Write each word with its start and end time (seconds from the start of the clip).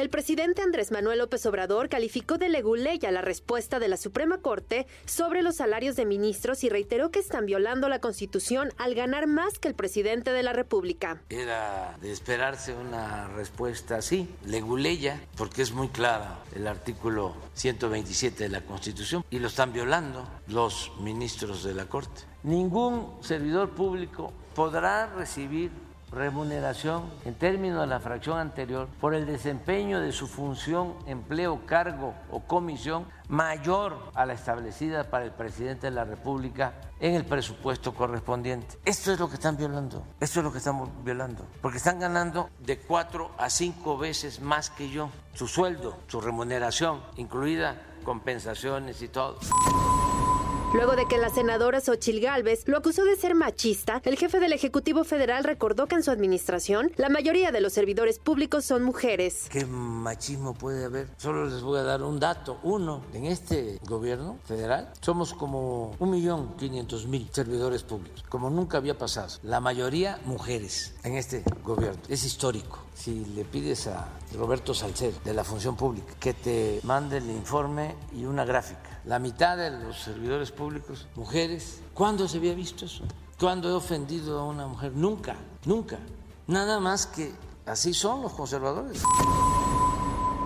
El 0.00 0.08
presidente 0.08 0.62
Andrés 0.62 0.92
Manuel 0.92 1.18
López 1.18 1.44
Obrador 1.44 1.90
calificó 1.90 2.38
de 2.38 2.48
leguleya 2.48 3.10
la 3.10 3.20
respuesta 3.20 3.78
de 3.78 3.88
la 3.88 3.98
Suprema 3.98 4.38
Corte 4.38 4.86
sobre 5.04 5.42
los 5.42 5.56
salarios 5.56 5.94
de 5.94 6.06
ministros 6.06 6.64
y 6.64 6.70
reiteró 6.70 7.10
que 7.10 7.18
están 7.18 7.44
violando 7.44 7.86
la 7.90 7.98
Constitución 7.98 8.70
al 8.78 8.94
ganar 8.94 9.26
más 9.26 9.58
que 9.58 9.68
el 9.68 9.74
presidente 9.74 10.32
de 10.32 10.42
la 10.42 10.54
República. 10.54 11.20
Era 11.28 11.98
de 12.00 12.10
esperarse 12.12 12.72
una 12.72 13.28
respuesta 13.28 13.96
así, 13.96 14.26
leguleya, 14.46 15.20
porque 15.36 15.60
es 15.60 15.72
muy 15.72 15.88
clara 15.88 16.38
el 16.56 16.66
artículo 16.66 17.34
127 17.52 18.44
de 18.44 18.48
la 18.48 18.62
Constitución 18.62 19.22
y 19.28 19.38
lo 19.38 19.48
están 19.48 19.74
violando 19.74 20.26
los 20.46 20.92
ministros 21.00 21.62
de 21.62 21.74
la 21.74 21.84
Corte. 21.90 22.22
Ningún 22.42 23.18
servidor 23.20 23.68
público 23.72 24.32
podrá 24.54 25.12
recibir 25.12 25.70
remuneración 26.12 27.04
en 27.24 27.34
términos 27.34 27.80
de 27.80 27.86
la 27.86 28.00
fracción 28.00 28.38
anterior 28.38 28.88
por 29.00 29.14
el 29.14 29.26
desempeño 29.26 30.00
de 30.00 30.12
su 30.12 30.26
función, 30.26 30.94
empleo, 31.06 31.64
cargo 31.66 32.14
o 32.30 32.40
comisión 32.40 33.06
mayor 33.28 34.10
a 34.14 34.26
la 34.26 34.32
establecida 34.32 35.10
para 35.10 35.24
el 35.24 35.30
presidente 35.30 35.86
de 35.86 35.92
la 35.92 36.04
República 36.04 36.74
en 36.98 37.14
el 37.14 37.24
presupuesto 37.24 37.94
correspondiente. 37.94 38.78
Esto 38.84 39.12
es 39.12 39.20
lo 39.20 39.28
que 39.28 39.34
están 39.34 39.56
violando, 39.56 40.04
esto 40.18 40.40
es 40.40 40.44
lo 40.44 40.52
que 40.52 40.58
estamos 40.58 40.88
violando, 41.04 41.46
porque 41.62 41.78
están 41.78 42.00
ganando 42.00 42.50
de 42.58 42.78
cuatro 42.78 43.30
a 43.38 43.48
cinco 43.48 43.96
veces 43.96 44.40
más 44.40 44.70
que 44.70 44.90
yo 44.90 45.10
su 45.34 45.46
sueldo, 45.46 45.96
su 46.08 46.20
remuneración, 46.20 47.00
incluida 47.16 47.80
compensaciones 48.04 49.00
y 49.02 49.08
todo. 49.08 49.38
Luego 50.72 50.94
de 50.94 51.06
que 51.06 51.18
la 51.18 51.30
senadora 51.30 51.80
Xochil 51.80 52.20
Gálvez 52.20 52.62
lo 52.68 52.78
acusó 52.78 53.04
de 53.04 53.16
ser 53.16 53.34
machista, 53.34 54.00
el 54.04 54.16
jefe 54.16 54.38
del 54.38 54.52
Ejecutivo 54.52 55.02
Federal 55.02 55.42
recordó 55.42 55.88
que 55.88 55.96
en 55.96 56.04
su 56.04 56.12
administración 56.12 56.92
la 56.96 57.08
mayoría 57.08 57.50
de 57.50 57.60
los 57.60 57.72
servidores 57.72 58.20
públicos 58.20 58.66
son 58.66 58.84
mujeres. 58.84 59.48
¿Qué 59.50 59.66
machismo 59.66 60.54
puede 60.54 60.84
haber? 60.84 61.08
Solo 61.16 61.46
les 61.46 61.60
voy 61.62 61.80
a 61.80 61.82
dar 61.82 62.04
un 62.04 62.20
dato. 62.20 62.60
Uno, 62.62 63.02
en 63.12 63.26
este 63.26 63.80
gobierno 63.84 64.38
federal 64.44 64.92
somos 65.00 65.34
como 65.34 65.96
un 65.98 66.10
millón 66.10 66.56
quinientos 66.56 67.08
mil 67.08 67.28
servidores 67.32 67.82
públicos, 67.82 68.22
como 68.28 68.48
nunca 68.48 68.78
había 68.78 68.96
pasado. 68.96 69.38
La 69.42 69.58
mayoría 69.58 70.20
mujeres 70.24 70.94
en 71.02 71.16
este 71.16 71.42
gobierno. 71.64 72.00
Es 72.08 72.24
histórico. 72.24 72.78
Si 72.94 73.24
le 73.24 73.44
pides 73.44 73.86
a 73.86 74.08
Roberto 74.34 74.74
Salcedo 74.74 75.18
de 75.24 75.32
la 75.32 75.44
Función 75.44 75.76
Pública 75.76 76.14
que 76.18 76.34
te 76.34 76.80
mande 76.82 77.18
el 77.18 77.30
informe 77.30 77.94
y 78.14 78.24
una 78.24 78.44
gráfica 78.44 78.90
la 79.04 79.18
mitad 79.18 79.56
de 79.56 79.70
los 79.70 79.98
servidores 79.98 80.50
públicos, 80.50 81.06
mujeres. 81.16 81.80
¿Cuándo 81.94 82.28
se 82.28 82.38
había 82.38 82.54
visto 82.54 82.84
eso? 82.84 83.04
¿Cuándo 83.38 83.70
he 83.70 83.72
ofendido 83.72 84.38
a 84.38 84.44
una 84.44 84.66
mujer? 84.66 84.92
Nunca, 84.94 85.36
nunca. 85.64 85.98
Nada 86.46 86.80
más 86.80 87.06
que 87.06 87.32
así 87.66 87.94
son 87.94 88.22
los 88.22 88.32
conservadores. 88.32 89.02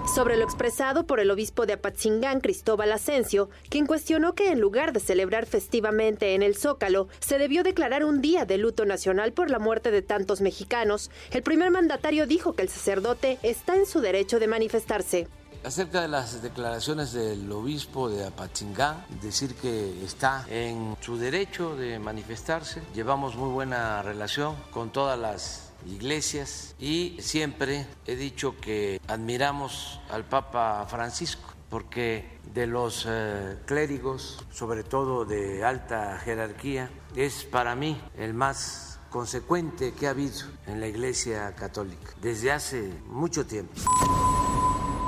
Sobre 0.06 0.36
lo 0.36 0.44
expresado 0.44 1.06
por 1.06 1.18
el 1.18 1.30
obispo 1.30 1.66
de 1.66 1.72
Apatzingán, 1.72 2.40
Cristóbal 2.40 2.92
Asensio, 2.92 3.48
quien 3.68 3.86
cuestionó 3.86 4.34
que 4.34 4.52
en 4.52 4.60
lugar 4.60 4.92
de 4.92 5.00
celebrar 5.00 5.46
festivamente 5.46 6.34
en 6.34 6.42
el 6.42 6.56
Zócalo, 6.56 7.08
se 7.20 7.38
debió 7.38 7.62
declarar 7.62 8.04
un 8.04 8.20
día 8.20 8.44
de 8.44 8.58
luto 8.58 8.84
nacional 8.84 9.32
por 9.32 9.50
la 9.50 9.58
muerte 9.58 9.90
de 9.90 10.02
tantos 10.02 10.40
mexicanos, 10.40 11.10
el 11.30 11.42
primer 11.42 11.70
mandatario 11.70 12.26
dijo 12.26 12.52
que 12.52 12.62
el 12.62 12.68
sacerdote 12.68 13.38
está 13.42 13.76
en 13.76 13.86
su 13.86 14.00
derecho 14.00 14.38
de 14.38 14.46
manifestarse 14.46 15.26
acerca 15.64 16.02
de 16.02 16.08
las 16.08 16.42
declaraciones 16.42 17.14
del 17.14 17.50
obispo 17.50 18.10
de 18.10 18.26
Apatzingán, 18.26 19.02
decir 19.22 19.54
que 19.54 20.04
está 20.04 20.44
en 20.50 20.94
su 21.00 21.16
derecho 21.16 21.74
de 21.74 21.98
manifestarse. 21.98 22.82
Llevamos 22.94 23.34
muy 23.36 23.48
buena 23.48 24.02
relación 24.02 24.56
con 24.70 24.90
todas 24.90 25.18
las 25.18 25.72
iglesias 25.86 26.74
y 26.78 27.16
siempre 27.20 27.86
he 28.06 28.16
dicho 28.16 28.56
que 28.60 29.00
admiramos 29.06 30.00
al 30.10 30.24
Papa 30.24 30.86
Francisco 30.88 31.54
porque 31.70 32.38
de 32.54 32.66
los 32.66 33.04
eh, 33.08 33.58
clérigos, 33.66 34.44
sobre 34.52 34.84
todo 34.84 35.24
de 35.24 35.64
alta 35.64 36.18
jerarquía, 36.18 36.88
es 37.16 37.44
para 37.44 37.74
mí 37.74 38.00
el 38.16 38.32
más 38.32 39.00
consecuente 39.10 39.92
que 39.92 40.06
ha 40.06 40.10
habido 40.10 40.46
en 40.66 40.80
la 40.80 40.86
Iglesia 40.86 41.54
Católica 41.54 42.12
desde 42.20 42.52
hace 42.52 42.92
mucho 43.06 43.44
tiempo. 43.46 43.74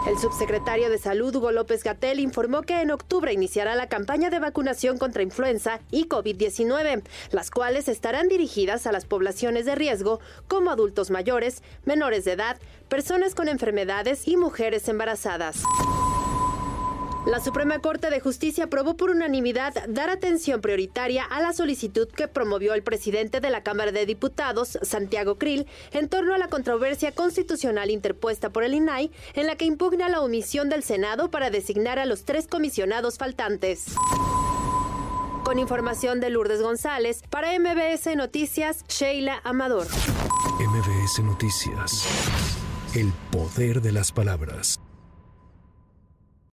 El 0.07 0.19
subsecretario 0.19 0.89
de 0.89 0.99
Salud, 0.99 1.35
Hugo 1.35 1.51
López 1.51 1.83
Gatel, 1.83 2.21
informó 2.21 2.63
que 2.63 2.81
en 2.81 2.93
octubre 2.93 3.33
iniciará 3.33 3.75
la 3.75 3.89
campaña 3.89 4.31
de 4.31 4.39
vacunación 4.39 4.99
contra 4.99 5.25
influenza 5.25 5.81
y 5.91 6.07
COVID-19, 6.07 7.03
las 7.33 7.51
cuales 7.51 7.89
estarán 7.89 8.29
dirigidas 8.29 8.87
a 8.87 8.93
las 8.93 9.05
poblaciones 9.05 9.67
de 9.67 9.75
riesgo 9.75 10.21
como 10.47 10.71
adultos 10.71 11.11
mayores, 11.11 11.61
menores 11.85 12.25
de 12.25 12.33
edad, 12.33 12.57
personas 12.89 13.35
con 13.35 13.49
enfermedades 13.49 14.29
y 14.29 14.37
mujeres 14.37 14.89
embarazadas. 14.89 15.65
La 17.27 17.41
Suprema 17.41 17.81
Corte 17.81 18.09
de 18.09 18.21
Justicia 18.21 18.65
aprobó 18.65 18.97
por 18.97 19.11
unanimidad 19.11 19.75
dar 19.89 20.11
atención 20.11 20.61
prioritaria 20.61 21.25
a 21.25 21.41
la 21.41 21.53
solicitud 21.53 22.07
que 22.07 22.29
promovió 22.29 22.73
el 22.73 22.85
presidente 22.85 23.41
de 23.41 23.51
la 23.51 23.65
Cámara 23.65 23.91
de 23.91 24.07
Diputados, 24.07 24.79
Santiago 24.83 25.37
Krill, 25.37 25.67
en 25.91 26.09
torno 26.09 26.35
a 26.35 26.39
la 26.39 26.47
controversia 26.47 27.11
constitucional 27.11 27.91
interpuesta 27.91 28.51
por 28.51 28.63
el 28.63 28.75
INAI, 28.75 29.11
en 29.35 29.49
la 29.49 29.57
que 29.57 29.65
impugna 29.65 30.09
la 30.09 30.21
omisión 30.21 30.69
del 30.69 30.85
Senado 30.85 31.29
para 31.29 31.51
designar 31.51 31.99
a 31.99 32.07
los 32.07 32.25
tres 32.25 32.47
comisionados 32.47 33.19
faltantes. 33.19 33.87
Con 35.45 35.59
información 35.59 36.21
de 36.21 36.31
Lourdes 36.31 36.63
González, 36.63 37.23
para 37.29 37.59
MBS 37.59 38.15
Noticias, 38.15 38.85
Sheila 38.89 39.41
Amador. 39.43 39.89
MBS 40.61 41.25
Noticias. 41.25 42.07
El 42.95 43.13
poder 43.33 43.83
de 43.83 43.91
las 43.91 44.13
palabras. 44.13 44.79